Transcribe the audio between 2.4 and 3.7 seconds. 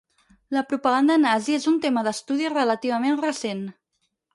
relativament recent.